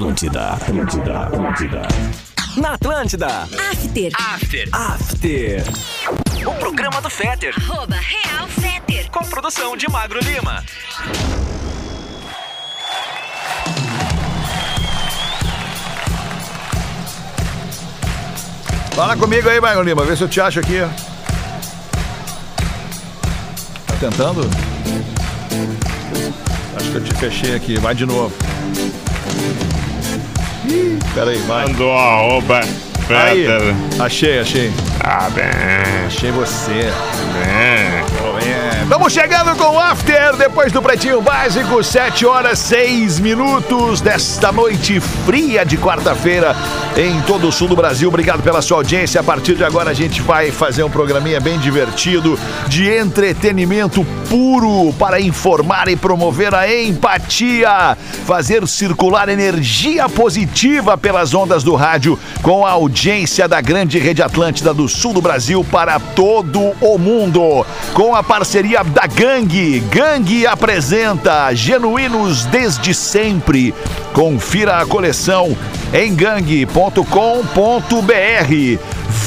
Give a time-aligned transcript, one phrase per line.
[0.00, 1.82] Atlântida, Atlântida, Atlântida.
[2.56, 3.26] Na Atlântida.
[3.70, 4.10] After.
[4.14, 4.68] After.
[4.72, 5.62] After.
[6.46, 7.54] O programa do Fetter.
[7.54, 9.10] Arroba Real Feter.
[9.10, 10.64] Com produção de Magro Lima.
[18.92, 20.80] Fala comigo aí, Magro Lima, vê se eu te acho aqui.
[23.86, 24.48] Tá tentando?
[26.74, 28.49] Acho que eu te fechei aqui, vai de novo.
[31.10, 31.66] Ih, peraí, vai.
[31.66, 32.60] Mandou arroba
[33.08, 33.44] Aí,
[33.98, 34.72] achei, achei.
[35.00, 35.44] Ah, bem.
[36.06, 36.72] Achei você.
[36.72, 38.59] bem.
[38.88, 44.98] Vamos chegando com o After, depois do Pretinho Básico, 7 horas 6 minutos desta noite
[44.98, 46.56] fria de quarta-feira
[46.96, 48.08] em todo o sul do Brasil.
[48.08, 49.20] Obrigado pela sua audiência.
[49.20, 52.38] A partir de agora a gente vai fazer um programinha bem divertido,
[52.68, 61.62] de entretenimento puro para informar e promover a empatia, fazer circular energia positiva pelas ondas
[61.62, 66.72] do rádio com a audiência da grande rede Atlântida do sul do Brasil para todo
[66.80, 67.64] o mundo.
[67.94, 69.80] Com a parceria da Gangue.
[69.90, 73.74] Gangue apresenta Genuínos desde sempre.
[74.12, 75.56] Confira a coleção
[75.92, 77.00] em gangue.com.br.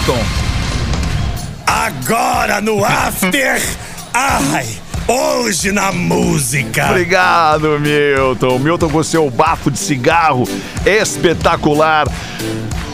[0.01, 0.19] Vem, Milton.
[1.67, 3.61] Agora no After.
[4.13, 4.67] Ai,
[5.07, 6.91] hoje na música.
[6.91, 8.59] Obrigado, Milton.
[8.59, 10.49] Milton com seu bafo de cigarro
[10.85, 12.07] espetacular.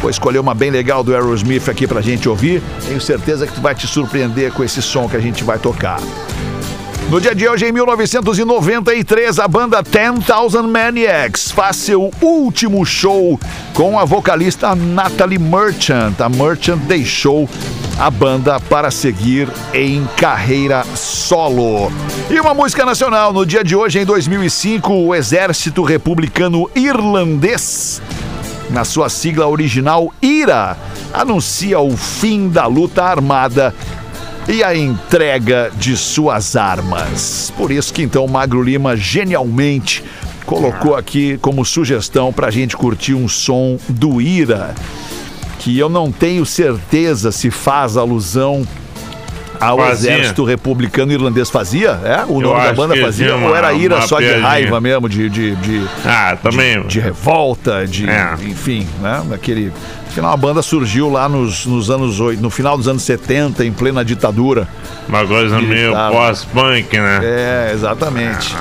[0.01, 2.62] Vou escolher uma bem legal do Aerosmith aqui pra gente ouvir.
[2.88, 6.00] Tenho certeza que tu vai te surpreender com esse som que a gente vai tocar.
[7.09, 13.39] No dia de hoje, em 1993, a banda 10,000 Maniacs faz seu último show
[13.74, 16.19] com a vocalista Natalie Merchant.
[16.19, 17.50] A Merchant deixou
[17.98, 21.89] a banda para seguir em carreira solo.
[22.30, 23.31] E uma música nacional.
[23.31, 28.01] No dia de hoje, em 2005, o Exército Republicano Irlandês
[28.69, 30.77] na sua sigla original IRA,
[31.13, 33.74] anuncia o fim da luta armada
[34.47, 37.51] e a entrega de suas armas.
[37.57, 40.03] Por isso que então Magro Lima genialmente
[40.45, 44.73] colocou aqui como sugestão pra gente curtir um som do IRA,
[45.59, 48.65] que eu não tenho certeza se faz alusão
[49.59, 50.13] ao Fazia.
[50.13, 52.00] exército republicano irlandês fazia?
[52.05, 52.23] É?
[52.27, 53.33] O Eu nome da banda fazia?
[53.33, 54.47] tinha Ou era uma- ira uma só de piadinha.
[54.47, 56.81] raiva mesmo, de- de- de, Ah, também.
[56.88, 58.35] de revolta, de É.
[58.45, 59.23] enfim, né?
[59.27, 59.73] Daquele.
[60.17, 63.71] Afinal, a banda surgiu lá nos, nos anos oit- no final dos anos 70, em
[63.71, 64.67] plena ditadura.
[65.07, 67.19] Uma coisa meio pós-punk, né?
[67.21, 68.55] É, exatamente.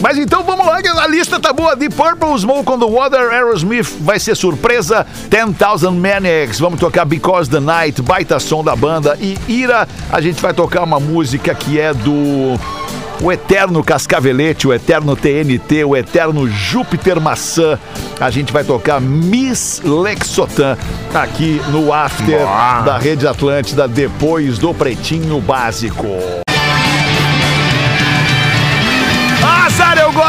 [0.00, 1.76] Mas então vamos lá, a lista tá boa.
[1.76, 5.06] The Purple, Smoke on the Water, Aerosmith vai ser surpresa.
[5.30, 9.16] 10,000 Maniacs, vamos tocar Because the Night, baita som da banda.
[9.20, 12.58] E Ira, a gente vai tocar uma música que é do.
[13.22, 17.78] O eterno Cascavelete, o eterno TNT, o eterno Júpiter Maçã.
[18.18, 20.76] A gente vai tocar Miss Lexotan
[21.14, 22.80] aqui no After Boa.
[22.80, 26.08] da Rede Atlântida, depois do Pretinho Básico.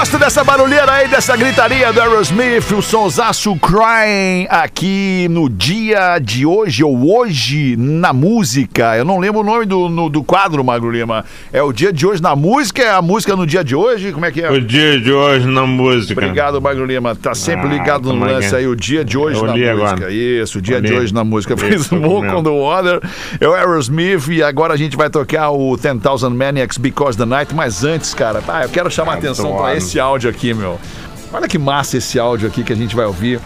[0.04, 6.46] Gosto dessa barulheira aí, dessa gritaria do Aerosmith, o sonsaço Crying aqui no dia de
[6.46, 8.98] hoje, ou hoje na música.
[8.98, 11.24] Eu não lembro o nome do, no- do quadro, Magro Lima.
[11.54, 12.84] É o dia de hoje na música?
[12.84, 14.12] É a música no dia de hoje?
[14.12, 14.52] Como é que é?
[14.52, 16.12] O dia de hoje na música.
[16.20, 17.16] Obrigado, Magro Lima.
[17.16, 18.58] Tá sempre Ah, ligado no como é lance é?
[18.58, 19.72] aí, o dia de hoje Eu na música.
[19.72, 20.12] agora.
[20.12, 21.56] Isso, o dia de hoje na música.
[21.56, 22.18] Fez mesmo.
[22.18, 23.00] on the Water,
[23.40, 27.56] é o Aerosmith e agora a gente vai tocar o 10,000 Maniacs Because the Night.
[27.56, 29.93] Mas antes, cara, tá, eu quero chamar a atenção para Adoro.
[29.94, 30.80] Esse áudio aqui, meu.
[31.32, 33.40] Olha que massa esse áudio aqui que a gente vai ouvir.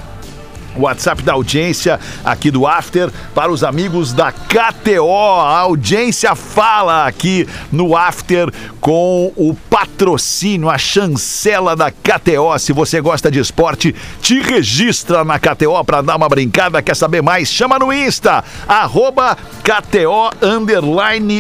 [0.78, 5.42] WhatsApp da audiência aqui do After para os amigos da KTO.
[5.42, 8.50] A audiência fala aqui no After
[8.80, 12.58] com o patrocínio, a chancela da KTO.
[12.60, 16.82] Se você gosta de esporte, te registra na KTO para dar uma brincada.
[16.82, 17.50] Quer saber mais?
[17.50, 20.30] Chama no Insta, arroba KTO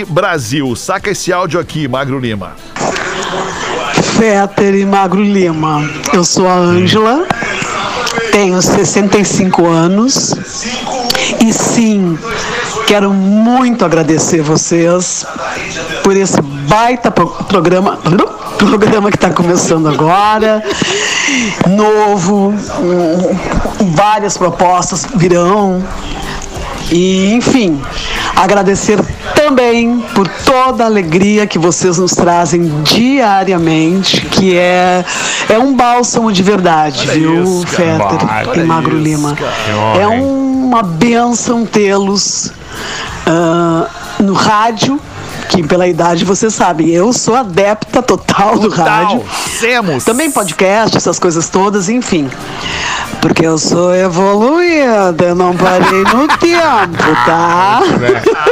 [0.09, 0.75] Brasil.
[0.75, 2.55] Saca esse áudio aqui, Magro Lima.
[4.17, 5.87] Féter e Magro Lima.
[6.11, 7.25] Eu sou a Ângela,
[8.31, 10.33] tenho 65 anos
[11.39, 12.17] e sim,
[12.87, 15.25] quero muito agradecer vocês
[16.03, 17.99] por esse baita pro- programa,
[18.57, 20.63] programa que está começando agora,
[21.67, 23.37] novo, hum,
[23.93, 25.83] várias propostas virão.
[26.91, 27.81] E, enfim,
[28.35, 28.99] agradecer
[29.35, 35.03] também por toda a alegria que vocês nos trazem diariamente, que é,
[35.49, 37.65] é um bálsamo de verdade, Olha viu, isso,
[38.47, 39.35] Olha e Magro isso, Lima.
[39.35, 39.53] cara.
[39.99, 42.51] É uma benção tê-los
[43.25, 43.87] ah,
[44.19, 44.99] no rádio,
[45.49, 49.23] que pela idade vocês sabem, eu sou adepta total do rádio.
[49.59, 50.03] Semos.
[50.03, 52.29] Também podcast, essas coisas todas, enfim.
[53.21, 57.81] Porque eu sou evoluída, eu não parei no tempo, tá?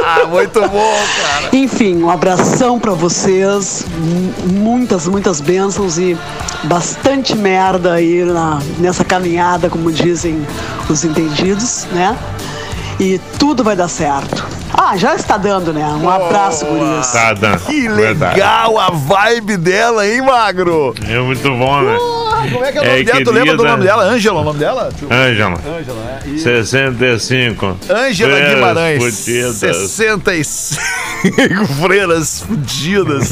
[0.06, 1.50] Ah, muito bom, cara.
[1.56, 3.86] Enfim, um abração pra vocês,
[4.46, 6.18] muitas, muitas bênçãos e
[6.64, 10.46] bastante merda aí na, nessa caminhada, como dizem
[10.90, 12.18] os entendidos, né?
[13.00, 14.46] E tudo vai dar certo.
[14.74, 15.86] Ah, já está dando, né?
[15.86, 17.12] Um abraço, gurias.
[17.12, 17.58] Tá, Dan.
[17.58, 20.94] Que legal a vibe dela, hein, Magro?
[21.08, 21.98] É muito bom, né?
[22.52, 23.24] Como é que é o nome É, dela?
[23.24, 23.72] Tu lembra do querida.
[23.72, 24.04] nome dela?
[24.04, 24.90] Ângela, o nome dela?
[25.02, 26.20] Eu- Ângela, Ângela, né?
[26.26, 27.78] E- 65.
[27.90, 29.04] Ângela Guimarães.
[29.04, 29.56] fudidas.
[29.58, 33.32] 65 freiras fudidas.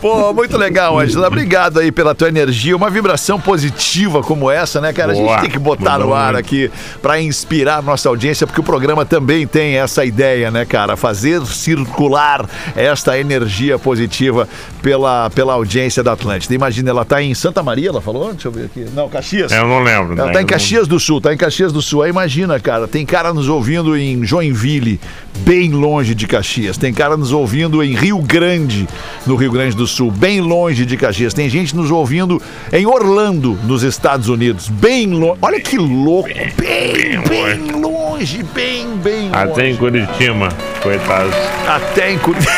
[0.00, 1.28] Pô, muito legal, Ângela.
[1.28, 2.76] Obrigado aí pela tua energia.
[2.76, 5.12] Uma vibração positiva como essa, né, cara?
[5.12, 5.40] A gente Boa.
[5.40, 6.70] tem que botar no Mandou ar aqui
[7.02, 10.96] pra inspirar nossa audiência, porque o programa também tem essa ideia, né, cara?
[10.96, 12.46] Fazer circular
[12.76, 14.48] esta energia positiva
[14.82, 16.54] pela, pela audiência da Atlântida.
[16.54, 18.32] Imagina, ela tá em Santa Maria, ela falou?
[18.32, 18.86] Deixa eu ver aqui.
[18.94, 19.52] Não, Caxias.
[19.52, 20.14] Eu não lembro.
[20.14, 20.32] Ela né?
[20.32, 22.02] tá em Caxias do Sul, tá em Caxias do Sul.
[22.02, 25.00] Aí imagina, cara, tem cara nos ouvindo em Joinville,
[25.38, 26.76] bem longe de Caxias.
[26.78, 28.88] Tem cara nos ouvindo em Rio Grande,
[29.26, 31.34] no Rio Grande do Sul, bem longe de Caxias.
[31.34, 32.40] Tem gente nos ouvindo
[32.72, 35.38] em Orlando, nos Estados Unidos, bem longe.
[35.42, 39.34] Olha que louco, bem, bem longe, bem, bem longe.
[39.34, 40.48] Até em Curitiba,
[40.82, 41.34] coitados.
[41.66, 42.52] Até em Curitiba.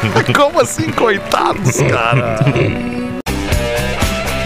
[0.34, 2.38] Como assim, coitados, cara?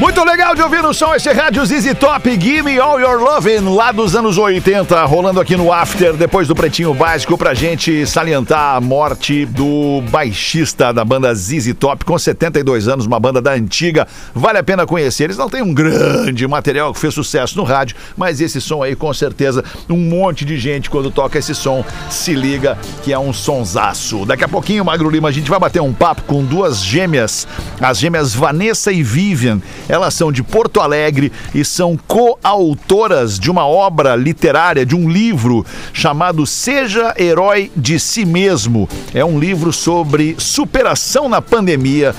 [0.00, 3.74] Muito legal de ouvir o som esse rádio ZZ Top, Give Me All Your Lovin',
[3.76, 8.74] lá dos anos 80, rolando aqui no After, depois do Pretinho Básico, pra gente salientar
[8.74, 14.06] a morte do baixista da banda ZZ Top, com 72 anos, uma banda da antiga,
[14.34, 15.24] vale a pena conhecer.
[15.24, 18.96] Eles não têm um grande material que fez sucesso no rádio, mas esse som aí,
[18.96, 23.32] com certeza, um monte de gente, quando toca esse som, se liga que é um
[23.32, 24.26] sonsaço.
[24.26, 27.46] Daqui a pouquinho, Magro Lima, a gente vai bater um papo com duas gêmeas,
[27.80, 29.60] as gêmeas Vanessa e Vivian.
[29.88, 35.64] Elas são de Porto Alegre e são coautoras de uma obra literária, de um livro
[35.92, 38.88] chamado Seja Herói de Si Mesmo.
[39.12, 42.14] É um livro sobre superação na pandemia.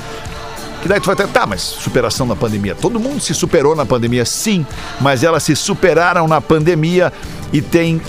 [0.81, 2.75] Que daí tu vai ter, tá, mas superação na pandemia.
[2.75, 4.63] Todo mundo se superou na pandemia, sim,
[5.01, 7.11] mas elas se superaram na pandemia
[7.51, 7.99] e tem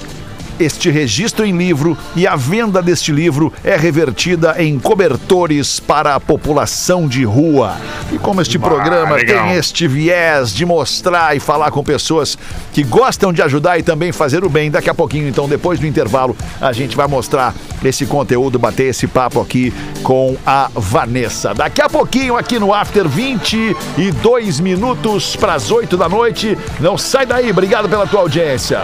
[0.59, 6.21] este registro em livro e a venda deste livro é revertida em cobertores para a
[6.21, 7.77] população de rua.
[8.13, 9.47] E como este programa legal.
[9.47, 12.39] tem este viés de mostrar e falar com pessoas
[12.73, 15.87] que gostam de ajudar e também fazer o bem, daqui a pouquinho, então, depois do
[15.87, 19.73] intervalo, a gente vai mostrar esse conteúdo, bater esse papo aqui
[20.03, 21.55] com a Vanessa.
[21.55, 26.57] Daqui a pouquinho, aqui no After 22 minutos para as 8 da noite.
[26.81, 28.81] Não sai daí, obrigado pela tua audiência.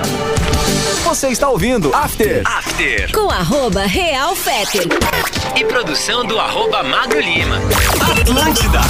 [1.05, 2.43] Você está ouvindo After.
[2.45, 3.13] After.
[3.13, 4.87] Com arroba Real Feter.
[5.57, 7.57] E produção do arroba Magro Lima.
[8.21, 8.81] Atlântida.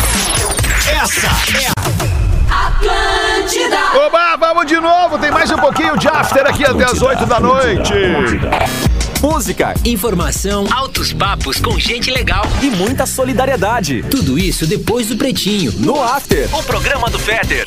[1.03, 1.27] Essa
[1.59, 3.79] é a Atlântida.
[4.07, 7.41] Oba, vamos de novo, tem mais um pouquinho de After aqui até as 8 da
[7.41, 7.93] noite.
[9.21, 12.45] música Informação altos papos com gente legal.
[12.63, 14.03] e muita solidariedade.
[14.11, 15.73] Tudo isso depois do Pretinho.
[15.79, 16.49] No After.
[16.55, 17.65] O programa do Fetter.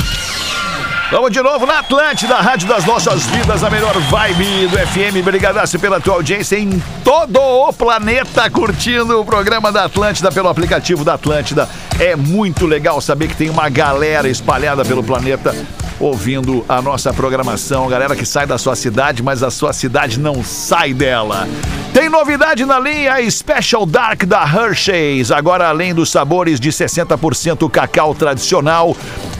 [1.12, 5.24] Vamos de novo na Atlântida, Rádio das Nossas Vidas, a melhor vibe do FM.
[5.24, 11.06] Brigadaço pela tua audiência em todo o planeta, curtindo o programa da Atlântida pelo aplicativo
[11.06, 11.70] da Atlântida.
[12.00, 15.56] É muito legal saber que tem uma galera espalhada pelo planeta
[16.00, 17.88] ouvindo a nossa programação.
[17.88, 21.48] Galera que sai da sua cidade, mas a sua cidade não sai dela.
[21.94, 25.32] Tem novidade na linha Special Dark da Hershey's.
[25.32, 28.98] Agora, além dos sabores de 60% cacau tradicional,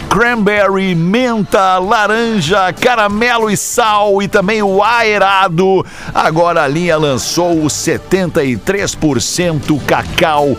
[0.10, 5.86] cranberry, menta, laranja, caramelo e sal e também o aerado.
[6.14, 10.58] Agora a linha lançou o 73% cacau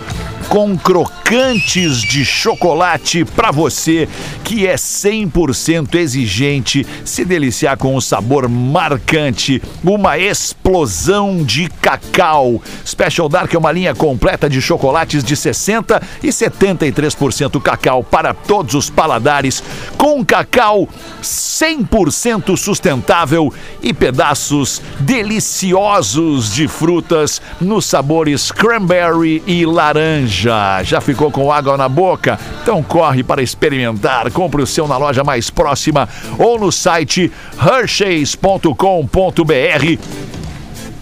[0.48, 4.08] com crocantes de chocolate para você
[4.44, 12.62] que é 100% exigente se deliciar com um sabor marcante, uma explosão de cacau.
[12.86, 18.74] Special Dark é uma linha completa de chocolates de 60 e 73% cacau para todos
[18.74, 19.62] os paladares,
[19.96, 20.88] com cacau
[21.22, 30.35] 100% sustentável e pedaços deliciosos de frutas nos sabores cranberry e laranja.
[30.84, 32.38] Já ficou com água na boca?
[32.62, 34.30] Então corre para experimentar.
[34.30, 38.76] Compre o seu na loja mais próxima ou no site hersheys.com.br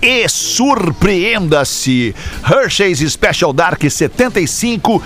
[0.02, 2.14] e surpreenda-se.
[2.46, 5.02] Hershey's Special Dark 75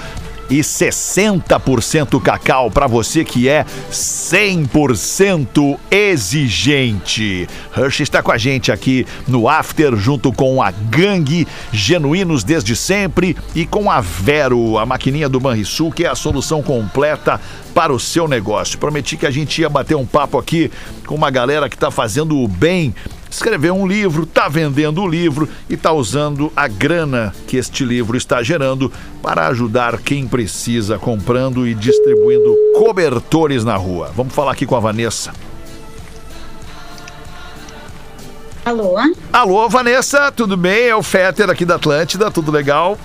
[0.51, 7.49] e 60% cacau para você que é 100% exigente.
[7.77, 13.37] Hershey está com a gente aqui no After junto com a Gangue Genuínos desde sempre
[13.55, 17.41] e com a Vero, a maquininha do Banrisul, que é a solução completa
[17.75, 18.79] para o seu negócio.
[18.79, 20.71] Prometi que a gente ia bater um papo aqui
[21.07, 22.95] com uma galera que está fazendo o bem
[23.31, 28.17] escreveu um livro, está vendendo o livro e está usando a grana que este livro
[28.17, 28.93] está gerando
[29.23, 34.11] para ajudar quem precisa, comprando e distribuindo cobertores na rua.
[34.15, 35.33] Vamos falar aqui com a Vanessa.
[38.65, 38.97] Alô?
[39.33, 40.89] Alô, Vanessa, tudo bem?
[40.89, 42.99] É o Fetter aqui da Atlântida, tudo legal?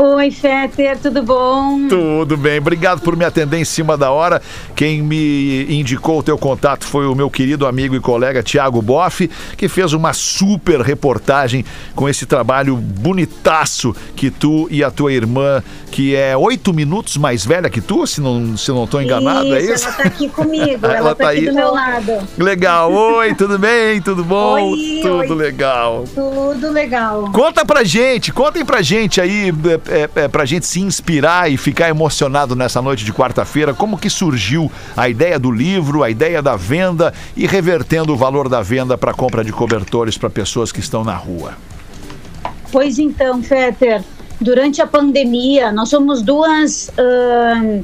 [0.00, 1.88] Oi, Fetter, tudo bom?
[1.88, 4.40] Tudo bem, obrigado por me atender em cima da hora.
[4.76, 9.28] Quem me indicou o teu contato foi o meu querido amigo e colega Tiago Boff,
[9.56, 11.64] que fez uma super reportagem
[11.96, 17.44] com esse trabalho bonitaço que tu e a tua irmã, que é oito minutos mais
[17.44, 19.84] velha que tu, se não se não estou enganado, é isso?
[19.88, 21.46] Ela tá aqui comigo, Ela ela, tá tá, aqui aí.
[21.46, 22.12] do meu lado.
[22.38, 24.00] Legal, oi, tudo bem?
[24.00, 24.62] Tudo bom?
[24.62, 25.36] Oi, tudo oi.
[25.36, 26.04] legal.
[26.14, 27.32] Tudo legal.
[27.32, 29.50] Conta pra gente, contem pra gente aí,
[29.88, 33.98] é, é, é, pra gente se inspirar e ficar emocionado nessa noite de quarta-feira, como
[33.98, 38.60] que surgiu a ideia do livro, a ideia da venda e revertendo o valor da
[38.62, 41.54] venda para compra de cobertores para pessoas que estão na rua.
[42.70, 44.02] Pois então, Fetter,
[44.40, 47.82] durante a pandemia, nós somos duas, ahn,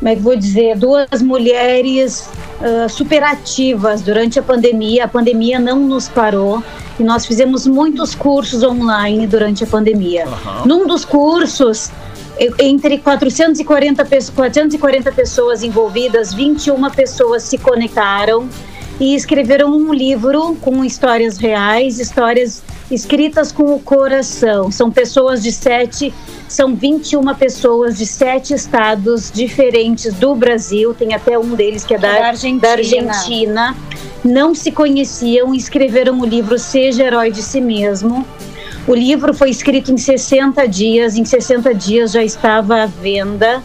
[0.00, 2.28] como é que eu vou dizer, duas mulheres
[2.60, 5.04] ah, superativas durante a pandemia.
[5.04, 6.62] A pandemia não nos parou
[6.98, 10.26] e nós fizemos muitos cursos online durante a pandemia.
[10.64, 11.90] Num dos cursos,
[12.58, 18.48] entre 440, pe- 440 pessoas envolvidas, 21 pessoas se conectaram
[18.98, 24.70] e escreveram um livro com histórias reais, histórias escritas com o coração.
[24.70, 26.12] São pessoas de sete,
[26.48, 30.94] são 21 pessoas de sete estados diferentes do Brasil.
[30.94, 32.60] Tem até um deles que é da, Da Argentina.
[32.60, 33.76] da Argentina.
[34.24, 38.26] Não se conheciam e escreveram o livro Seja Herói de Si Mesmo.
[38.86, 43.62] O livro foi escrito em 60 dias, em 60 dias já estava à venda.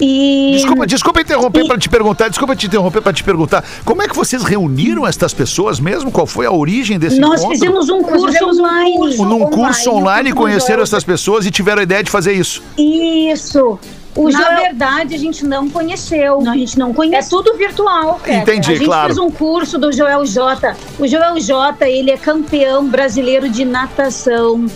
[0.00, 4.08] E Desculpa, desculpa interromper para te perguntar, desculpa te interromper para te perguntar, como é
[4.08, 6.10] que vocês reuniram estas pessoas mesmo?
[6.10, 7.58] Qual foi a origem desse nós encontro?
[7.58, 8.96] fizemos um curso fizemos um online.
[8.96, 12.32] curso Num curso online com o conheceram essas pessoas e tiveram a ideia de fazer
[12.32, 12.62] isso.
[12.76, 13.78] Isso.
[14.16, 16.40] O Na Joel- verdade, a gente não conheceu.
[16.40, 17.30] Não, a gente não É conhece.
[17.30, 18.18] tudo virtual.
[18.24, 18.40] Peter.
[18.42, 19.06] Entendi, A gente claro.
[19.06, 20.74] fez um curso do Joel J.
[20.98, 24.66] O Joel J, ele é campeão brasileiro de natação.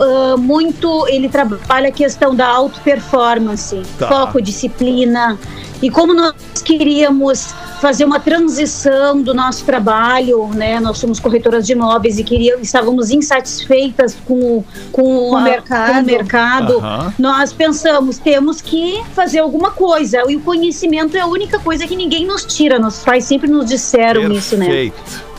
[0.00, 4.08] Ah, muito, ele trabalha a questão da auto performance, Tá.
[4.08, 5.38] foco, disciplina.
[5.82, 6.32] E como nós
[6.64, 10.78] queríamos fazer uma transição do nosso trabalho, né?
[10.78, 15.92] Nós somos corretoras de imóveis e queríamos, estávamos insatisfeitas com, o- com, o a- mercado.
[15.94, 16.82] com o mercado.
[17.18, 20.22] Nós pensamos, temos que fazer alguma coisa.
[20.30, 22.78] E o conhecimento é a única coisa que ninguém nos tira.
[22.78, 24.66] Nossos pais sempre nos disseram isso, né?
[24.66, 25.31] Perfeito.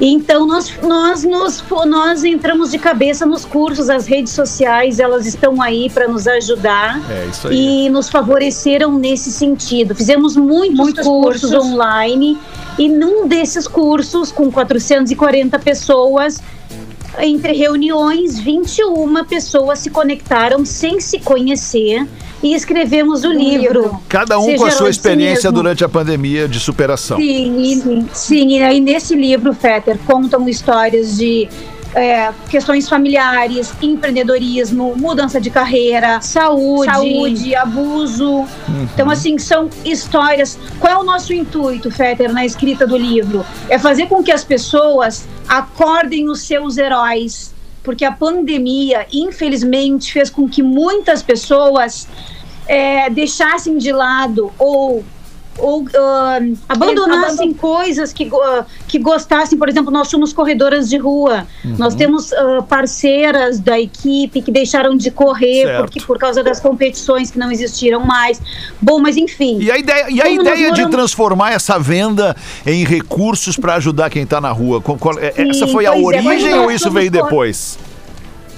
[0.00, 5.60] Então nós, nós, nos, nós entramos de cabeça nos cursos, as redes sociais, elas estão
[5.60, 7.00] aí para nos ajudar.
[7.10, 7.86] É isso aí.
[7.86, 9.94] E nos favoreceram nesse sentido.
[9.94, 11.72] Fizemos muitos, Muitos cursos, cursos.
[11.72, 12.38] online
[12.78, 16.40] e num desses cursos, com 440 pessoas,
[17.18, 22.06] entre reuniões, 21 pessoas se conectaram sem se conhecer
[22.42, 23.82] e escrevemos o livro.
[23.82, 24.00] livro.
[24.08, 25.62] Cada um Seja com a sua si experiência mesmo.
[25.62, 27.18] durante a pandemia de superação.
[27.18, 31.48] Sim, e, sim, e aí nesse livro, Fetter, contam histórias de
[31.94, 36.90] é, questões familiares, empreendedorismo, mudança de carreira, Saúde.
[36.90, 38.46] saúde, abuso.
[38.94, 40.58] Então, assim, são histórias.
[40.78, 43.44] Qual é o nosso intuito, Fetter, na escrita do livro?
[43.68, 47.54] É fazer com que as pessoas acordem os seus heróis.
[47.82, 52.06] Porque a pandemia, infelizmente, fez com que muitas pessoas
[52.66, 55.02] é, deixassem de lado ou
[55.58, 56.38] ou ah,
[56.68, 59.58] abandonassem coisas que, ah, que gostassem.
[59.58, 61.46] Por exemplo, nós somos corredoras de rua.
[61.78, 65.80] Nós temos ah, parceiras da equipe que deixaram de correr Certo.
[65.80, 68.40] porque, por causa das competições que não existiram mais.
[68.80, 69.58] Bom, mas enfim.
[69.60, 72.36] E a ideia, e a ideia de moramos- transformar essa venda
[72.66, 74.80] em recursos para ajudar quem está na rua?
[74.80, 77.78] Qual- qual- é- Sim, essa foi a é, origem mas ou isso veio cor- depois?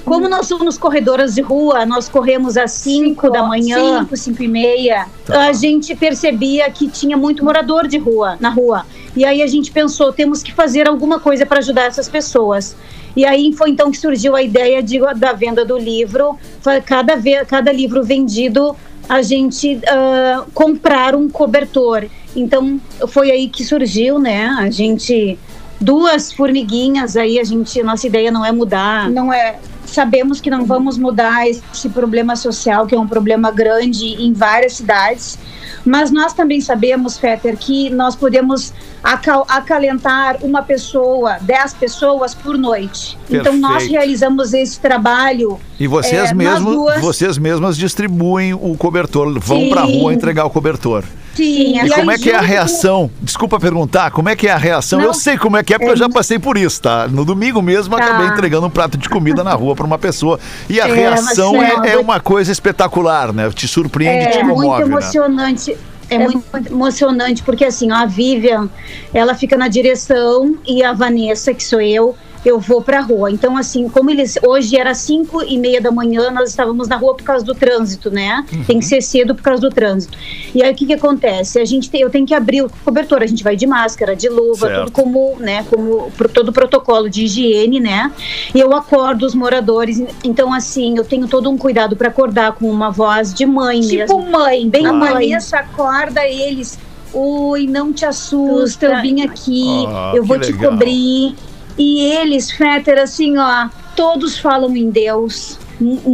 [0.05, 4.01] Como nós somos corredoras de rua, nós corremos às 5 da manhã.
[4.01, 5.07] 5, 5 e meia.
[5.29, 8.85] a gente percebia que tinha muito morador de rua na rua.
[9.15, 12.77] E aí a gente pensou, temos que fazer alguma coisa para ajudar essas pessoas.
[13.17, 16.39] E aí foi então que surgiu a ideia de, da venda do livro.
[16.87, 18.77] Cada, cada livro vendido,
[19.09, 22.07] a gente ah, comprar um cobertor.
[22.35, 24.47] Então foi aí que surgiu, né?
[24.59, 25.37] A gente
[25.81, 29.59] duas formiguinhas aí a gente nossa ideia não é mudar Não é.
[29.90, 34.74] Sabemos que não vamos mudar esse problema social, que é um problema grande em várias
[34.74, 35.38] cidades.
[35.85, 38.72] Mas nós também sabemos, Fetter, que nós podemos
[39.03, 43.16] acal- acalentar uma pessoa, dez pessoas por noite.
[43.31, 43.92] Então nós Perfeito.
[43.92, 45.59] realizamos esse trabalho.
[45.79, 49.70] E vocês, É, nós mesmos, duas- vocês mesmas distribuem o cobertor, vão Sim.
[49.70, 51.03] pra rua entregar o cobertor.
[51.44, 53.11] Sim, E, como é que é a reação?
[53.22, 54.98] Desculpa perguntar, como é que é a reação?
[54.98, 55.07] Não.
[55.07, 57.09] Eu sei como é que é, porque eu já passei por isso, tá?
[57.09, 58.05] No domingo mesmo, Tá.
[58.05, 60.38] acabei entregando um prato de comida na rua pra uma pessoa.
[60.68, 63.48] E a É, reação é, é, é uma coisa espetacular, né?
[63.50, 64.90] Te surpreende, É te muito comove, né?
[64.90, 65.76] emocionante.
[66.11, 68.68] É, muito emocionante, porque assim, ó, a Vivian,
[69.14, 73.31] ela fica na direção e a Vanessa, que sou eu, eu vou pra rua.
[73.31, 74.38] Então, assim, como eles.
[74.46, 78.11] Hoje era cinco e meia da manhã, nós estávamos na rua por causa do trânsito,
[78.11, 78.44] né?
[78.66, 80.16] Tem que ser cedo por causa do trânsito.
[80.55, 81.59] E aí o que, que acontece?
[81.61, 84.29] A gente tem, eu tenho que abrir o cobertor, a gente vai de máscara, de
[84.29, 84.79] luva, Certo.
[84.87, 85.64] tudo como, né?
[85.68, 88.11] Como todo o protocolo de higiene, né?
[88.55, 90.03] E eu acordo os moradores.
[90.24, 94.18] Então, assim, eu tenho todo um cuidado para acordar com uma voz de mãe Tipo
[94.18, 94.31] mesmo.
[94.31, 95.05] mãe, bem Claro.
[95.05, 96.79] a Vanessa acorda eles.
[97.12, 100.70] Oi, não te assusta, eu vim aqui, Ah, eu vou te legal.
[100.70, 101.35] cobrir.
[101.81, 105.59] E eles, Fetter, assim, ó, todos falam em Deus.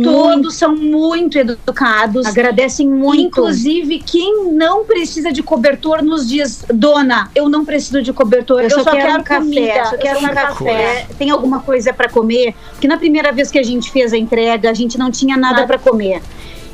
[0.05, 2.25] Todos são muito educados.
[2.25, 3.25] Agradecem muito.
[3.25, 8.69] Inclusive, quem não precisa de cobertor nos diz, dona, eu não preciso de cobertor, eu,
[8.69, 11.07] Eu, só, quero, quero um café, comida, só eu quero um café.
[11.19, 12.55] Tem alguma coisa para comer?
[12.71, 15.63] Porque na primeira vez que a gente fez a entrega, a gente não tinha nada
[15.63, 15.67] Nada.
[15.67, 16.23] para comer.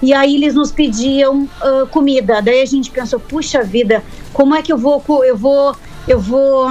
[0.02, 2.42] E aí eles nos pediam ah, comida.
[2.42, 5.74] Daí a gente pensou, puxa vida, como é que eu vou, eu vou,
[6.06, 6.70] eu vou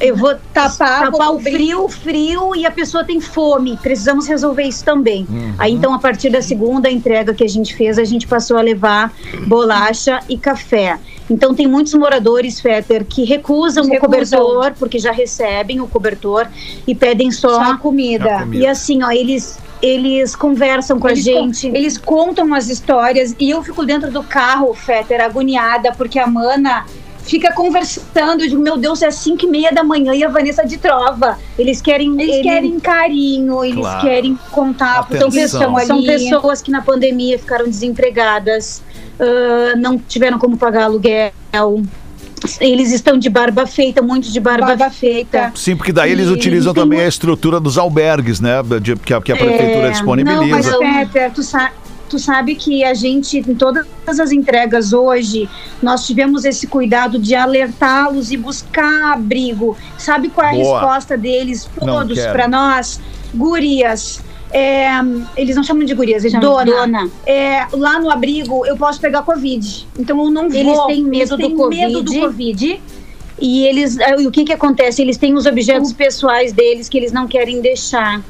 [0.00, 3.76] Eu vou tapar, Tapar vou o frio, frio e a pessoa tem fome.
[3.76, 5.26] Precisamos resolver isso também.
[5.28, 5.54] Uhum.
[5.58, 8.62] Aí então, a partir da segunda entrega que a gente fez, a gente passou a
[8.62, 9.12] levar
[9.46, 10.98] bolacha e café.
[11.28, 13.96] Então tem muitos moradores, Fetter, que recusam, Recusam.
[13.96, 16.48] o cobertor, porque já recebem o cobertor
[16.86, 18.36] e pedem só, Só a comida.
[18.36, 18.64] A comida.
[18.64, 21.68] E assim, ó, eles, eles conversam com Eles a gente.
[21.68, 26.84] eles contam as histórias e eu fico dentro do carro, Fetter, agoniada, porque a Mana
[27.30, 28.42] fica conversando.
[28.42, 31.38] Eu digo, meu Deus, é 5 e meia da manhã e a Vanessa de trova.
[31.56, 34.00] Eles querem, Eles ele- querem carinho, eles Claro.
[34.00, 35.14] querem contato.
[35.14, 38.82] Então, São, pessoas que na pandemia ficaram desempregadas,
[39.18, 41.30] ah, não tiveram como pagar aluguel.
[42.58, 45.38] Eles estão de barba feita, muitos de barba, Barba feita.
[45.42, 45.52] feita.
[45.54, 48.62] Sim, porque daí eles E utilizam também a muito- estrutura dos albergues, né?
[48.80, 50.70] de- que, a, que a prefeitura É, disponibiliza.
[50.70, 51.70] Não, mas Peter, tu, sa
[52.10, 55.48] tu sabe que a gente, em todas as entregas hoje,
[55.80, 59.76] nós tivemos esse cuidado de alertá-los e buscar abrigo.
[59.96, 60.80] Sabe qual é a Boa.
[60.80, 63.00] resposta deles, todos, para nós?
[63.32, 64.20] Gurias.
[64.52, 64.88] É,
[65.36, 66.64] eles não chamam de gurias, eles chamam Dona.
[66.64, 67.10] de dona.
[67.24, 69.86] É, lá no abrigo eu posso pegar Covid.
[69.96, 70.86] Então eu não Eles vou.
[70.88, 72.80] têm medo Eles do têm medo do Covid.
[73.40, 75.00] E eles, e o que que acontece?
[75.00, 78.20] Eles têm os objetos pessoais deles que eles não querem deixar.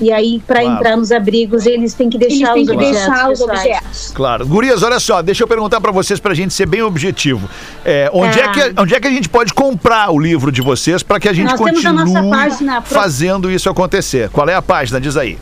[0.00, 0.76] E aí, para Claro.
[0.76, 4.10] entrar nos abrigos, eles têm que deixar têm os que objetos deixar os objetos.
[4.14, 4.44] Claro.
[4.46, 7.48] Gurias, olha só, deixa eu perguntar pra vocês pra gente ser bem objetivo.
[7.84, 8.44] É, onde, Tá.
[8.44, 11.28] é que, onde é que a gente pode comprar o livro de vocês pra que
[11.28, 14.28] a gente Nós temos a continue nossa página pro- fazendo isso acontecer?
[14.30, 15.00] Qual é a página?
[15.00, 15.38] Diz aí.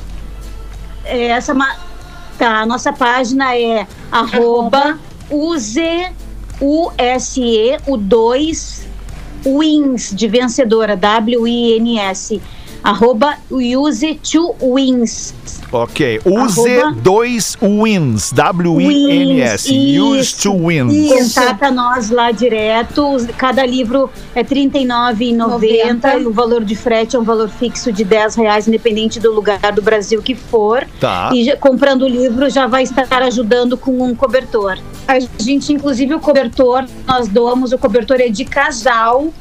[1.07, 1.77] É, essa ma-
[2.39, 4.99] tá, a nossa página é arroba
[5.31, 5.81] use
[6.61, 8.87] USE, o 2
[9.45, 12.41] wins de vencedora, W-I-N-S.
[12.85, 15.33] Arroba use to wins.
[15.73, 16.21] Ok.
[16.25, 18.31] Use Arroba- dois wins.
[18.31, 19.73] W-I-N-S.
[19.99, 20.93] Use to wins.
[20.93, 21.41] Isso.
[21.41, 23.03] Contata nós lá direto.
[23.39, 28.05] Cada livro é R$ 39,90 e o valor de frete é um valor fixo de
[28.05, 30.87] 10 reais, independente do lugar do Brasil que for.
[31.01, 31.31] Tá.
[31.35, 34.79] E já- comprando o livro já vai estar ajudando com um cobertor.
[35.09, 39.33] A gente, inclusive, o cobertor, nós doamos, o cobertor é de casal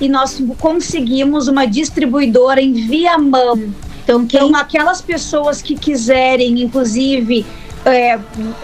[0.00, 3.72] e nós conseguimos uma distribuidora em Viamão.
[4.02, 7.44] Então, quem Então, aquelas pessoas que quiserem, inclusive,
[7.84, 8.18] é,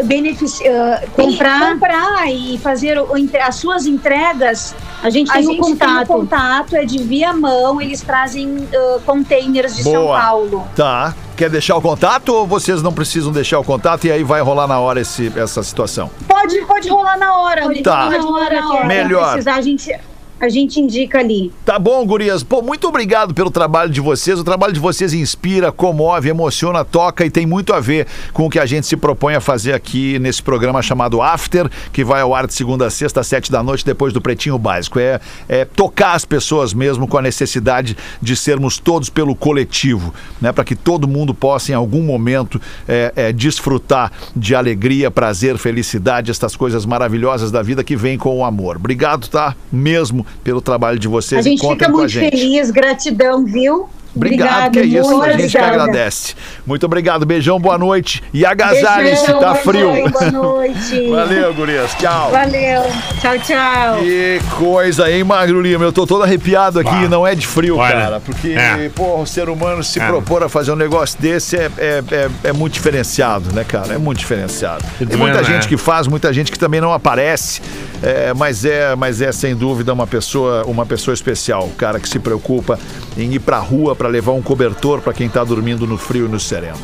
[0.05, 1.73] benefici- ah, Comprar.
[1.73, 6.07] comprar e fazer o- entre- as suas entregas, a gente a tem gente o contato.
[6.07, 10.21] tem o contato, é de Viamão, eles trazem ah, containers de São Boa.
[10.21, 10.67] Paulo.
[10.75, 11.15] Tá.
[11.37, 14.67] Quer deixar o contato ou vocês não precisam deixar o contato e aí vai rolar
[14.67, 16.11] na hora esse, essa situação?
[16.27, 17.63] Pode, pode rolar na hora.
[17.63, 18.05] Pode Tá.
[18.09, 18.87] rolar na hora, Na hora.
[18.87, 19.33] Melhor.
[19.33, 19.95] precisar, a gente,
[20.39, 21.51] a gente indica ali.
[21.65, 22.43] Tá bom, gurias.
[22.43, 24.39] Pô, muito obrigado pelo trabalho de vocês.
[24.39, 28.51] O trabalho de vocês inspira, comove, emociona, toca e tem muito a ver com o
[28.51, 32.35] que a gente se propõe a fazer aqui nesse programa chamado After, que vai ao
[32.35, 34.99] ar de segunda a sexta, às sete da noite, depois do Pretinho Básico.
[34.99, 40.53] É, é tocar as pessoas mesmo com a necessidade de sermos todos pelo coletivo, né?
[40.53, 46.31] Para que todo mundo possa, em algum momento, é, é, desfrutar de alegria, prazer, felicidade,
[46.31, 48.77] estas coisas maravilhosas da vida que vêm com o amor.
[48.77, 49.57] Obrigado, tá?
[49.73, 52.31] Mesmo pelo trabalho de vocês A gente contem fica muito gente.
[52.37, 53.89] feliz, gratidão, viu?
[54.15, 55.21] Obrigado, que é isso.
[55.21, 55.83] A gente que obrigada.
[55.83, 56.35] agradece.
[56.67, 57.27] Muito obrigado.
[57.27, 58.23] Beijão, boa noite.
[58.33, 59.89] E agasalhe-se, tá boa frio.
[59.93, 61.11] noite, Boa noite.
[61.11, 61.93] Valeu, gurias.
[61.97, 62.31] Tchau.
[62.31, 62.83] Valeu.
[63.21, 63.99] Tchau, tchau.
[64.01, 65.85] Que coisa, hein, Magro Lima?
[65.85, 67.09] Eu tô todo arrepiado aqui, Bah.
[67.11, 68.21] não é de frio, Olha, cara.
[68.21, 68.91] Porque, é.
[68.95, 70.07] pô, o ser humano se É.
[70.07, 73.93] propor a fazer um negócio desse é, é, é, é muito diferenciado, né, cara?
[73.93, 74.83] É muito diferenciado.
[74.99, 75.69] Tem muita vê, gente né?
[75.69, 77.61] que faz, muita gente que também não aparece,
[78.03, 82.09] é, mas é, mas é sem dúvida uma pessoa, uma pessoa especial, o cara que
[82.09, 82.79] se preocupa
[83.17, 86.29] em ir pra rua pra levar um cobertor pra quem tá dormindo no frio e
[86.29, 86.79] no sereno.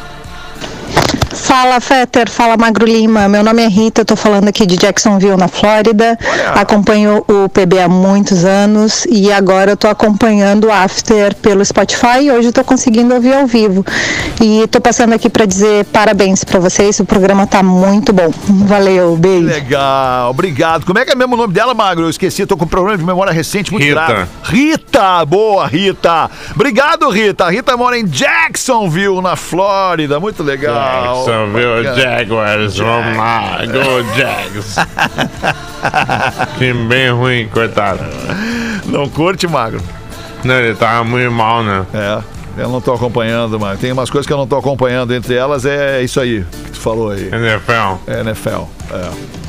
[1.47, 2.29] Fala, Fetter.
[2.29, 3.29] Fala, Magro Lima.
[3.29, 6.19] Meu nome é Rita, eu tô falando aqui de Jacksonville, na Flórida.
[6.21, 6.49] Olha.
[6.51, 12.23] Acompanho o PB há muitos anos e agora eu tô acompanhando o After pelo Spotify
[12.23, 13.86] e hoje eu tô conseguindo ouvir ao vivo.
[14.41, 18.29] E tô passando aqui para dizer parabéns para vocês, o programa tá muito bom.
[18.65, 19.47] Valeu, beijo.
[19.47, 20.86] Legal, obrigado.
[20.86, 22.07] Como é que é mesmo o nome dela, Magro?
[22.07, 24.05] Eu esqueci, tô com problema de memória recente muito Rita.
[24.05, 24.27] grave.
[24.43, 26.29] Rita, boa, Rita.
[26.53, 27.45] Obrigado, Rita.
[27.45, 30.19] A Rita mora em Jacksonville, na Flórida.
[30.19, 31.23] Muito legal.
[31.25, 31.37] Jackson.
[31.38, 32.78] Quero ver o Jaguars.
[32.78, 33.60] Vamos lá.
[33.65, 34.76] Go Jags.
[36.58, 38.00] Time bem ruim, coitado.
[38.86, 39.82] Não curte, Magro?
[40.43, 41.86] Não, ele tava muito mal, né?
[41.93, 45.13] É, eu não tô acompanhando, mas tem umas coisas que eu não tô acompanhando.
[45.13, 47.28] Entre elas é isso aí que tu falou aí.
[47.28, 47.97] NFL.
[48.08, 48.63] É NFL.
[48.91, 49.46] É.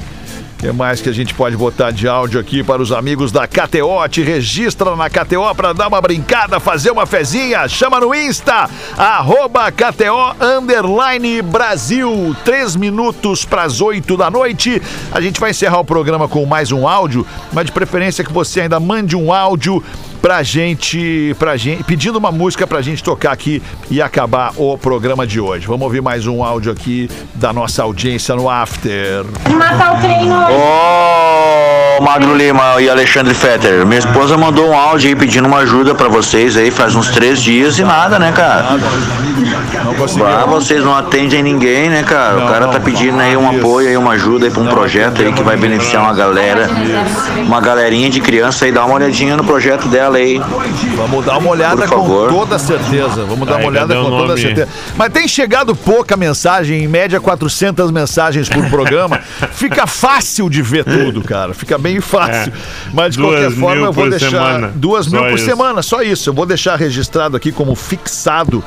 [0.59, 4.09] Que mais que a gente pode botar de áudio aqui para os amigos da KTO?
[4.11, 7.69] Te registra na KTO para dar uma brincada, fazer uma fezinha.
[7.69, 12.35] Chama no Insta, arroba KTO Underline Brasil.
[12.45, 14.83] Três minutos para as oito da noite.
[15.13, 18.63] A gente vai encerrar o programa com mais um áudio, mas de preferência que você
[18.63, 19.81] ainda mande um áudio
[20.21, 25.27] pra gente, pra gente, pedindo uma música pra gente tocar aqui e acabar o programa
[25.27, 25.67] de hoje.
[25.67, 29.25] Vamos ouvir mais um áudio aqui da nossa audiência no After.
[29.51, 30.35] Matar o treino.
[31.99, 35.97] Ô, Magro Lima e Alexandre Fetter, minha esposa mandou um áudio aí pedindo uma ajuda
[35.97, 38.79] pra vocês aí faz uns três dias e nada, né, cara?
[40.25, 42.45] Ah, vocês não atendem ninguém, né, cara?
[42.45, 45.33] O cara tá pedindo aí um apoio aí, uma ajuda aí pra um projeto aí
[45.33, 46.69] que vai beneficiar uma galera,
[47.45, 50.41] uma galerinha de criança aí, dá uma olhadinha no projeto dela aí.
[50.97, 53.25] Vamos dar uma olhada Por com toda certeza.
[53.25, 54.69] Vamos dar uma olhada com toda certeza.
[54.97, 59.21] Mas tem chegado pouca mensagem, em média 400 mensagens por programa.
[59.51, 61.53] Fica fácil de ver tudo, cara.
[61.55, 62.53] Fica bem fácil.
[62.93, 63.23] Mas de É.
[63.23, 64.73] Duas qualquer forma, mil eu vou deixar semana.
[64.75, 65.45] duas mil Só por isso.
[65.45, 66.29] semana, só isso.
[66.31, 68.63] Eu vou deixar registrado aqui como fixado.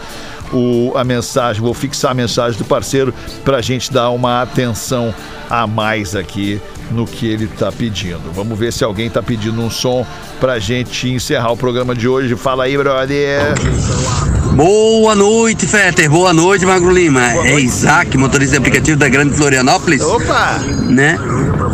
[0.53, 3.13] O, a mensagem, vou fixar a mensagem do parceiro
[3.45, 5.15] pra gente dar uma atenção
[5.49, 6.59] a mais aqui
[6.91, 8.19] no que ele tá pedindo.
[8.33, 10.05] Vamos ver se alguém tá pedindo um som
[10.41, 12.35] pra gente encerrar o programa de hoje.
[12.35, 13.39] Fala aí, brother.
[14.55, 16.09] Boa noite, Fetter.
[16.09, 17.21] Boa noite, Magro Lima.
[17.45, 20.01] É Isaac, motorista de aplicativo da Grande Florianópolis.
[20.01, 20.59] Opa!
[20.89, 21.17] Né?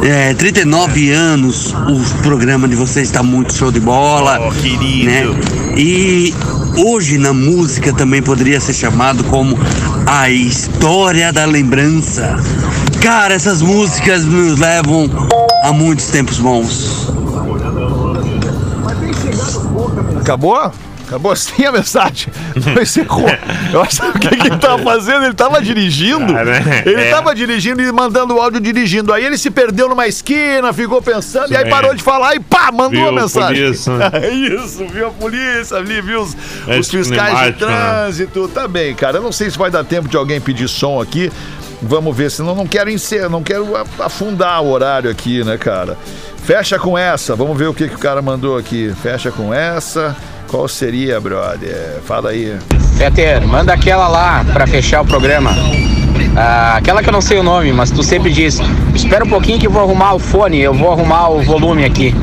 [0.04, 4.40] É, 39 anos, o programa de vocês está muito show de bola.
[4.48, 5.06] Oh, querido.
[5.06, 5.24] Né?
[5.76, 6.34] E
[6.78, 9.58] hoje na música também poderia ser chamado como
[10.06, 12.38] a história da lembrança.
[13.02, 15.10] Cara, essas músicas nos levam
[15.64, 17.12] a muitos tempos bons.
[20.20, 20.72] Acabou?
[21.08, 22.28] Acabou assim a mensagem.
[22.76, 23.26] Não encerrou.
[23.72, 25.24] Eu acho que o que, que ele tava fazendo?
[25.24, 26.34] Ele tava dirigindo.
[26.34, 27.10] Cara, Ele é.
[27.10, 29.14] tava dirigindo e mandando o áudio dirigindo.
[29.14, 31.70] Aí ele se perdeu numa esquina, ficou pensando, e aí Sim.
[31.70, 33.64] parou de falar e pá, mandou Viu a mensagem.
[33.64, 33.94] polícia.
[34.22, 36.36] É isso, viu a polícia ali, viu os,
[36.68, 37.52] É os fiscais de né?
[37.58, 38.48] trânsito.
[38.50, 39.18] Tá bem, cara.
[39.18, 41.32] Eu não sei se vai dar tempo de alguém pedir som aqui.
[41.82, 43.68] Vamos ver, senão não quero encer, não quero
[44.00, 45.96] afundar o horário aqui, né, cara?
[46.44, 48.94] Fecha com essa, vamos ver o que, que o cara mandou aqui.
[49.02, 50.16] Fecha com essa.
[50.48, 52.00] Qual seria, brother?
[52.06, 52.58] Fala aí.
[52.98, 55.52] Peter, manda aquela lá pra fechar o programa.
[56.36, 58.60] Ah, aquela que eu não sei o nome, mas tu sempre diz:
[58.96, 62.16] espera um pouquinho que eu vou arrumar o fone, eu vou arrumar o volume aqui.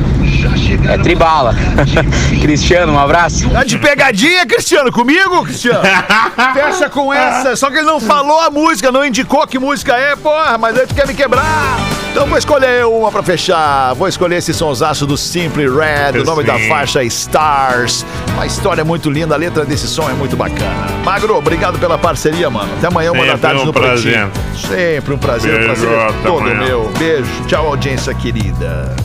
[0.89, 1.55] É tribala.
[2.41, 3.49] Cristiano, um abraço.
[3.49, 4.91] Tá de pegadinha, Cristiano?
[4.91, 5.81] Comigo, Cristiano?
[6.53, 7.55] Fecha com essa.
[7.55, 10.87] Só que ele não falou a música, não indicou que música é, porra, mas aí
[10.87, 11.77] tu quer me quebrar.
[12.15, 13.93] Então vou escolher uma pra fechar.
[13.93, 16.69] Vou escolher esse sonsaço do Simply Red, o nome da Sim.
[16.69, 18.05] faixa é Stars.
[18.35, 20.87] Uma história muito linda, a letra desse som é muito bacana.
[21.03, 22.71] Magro, obrigado pela parceria, mano.
[22.77, 24.29] Até amanhã, uma da Sempre tarde um no prazer.
[24.29, 24.65] Pretinho.
[24.65, 26.65] Sempre um prazer, um Beijo, prazer é até todo amanhã.
[26.65, 26.93] meu.
[26.97, 28.95] Beijo, tchau, audiência querida.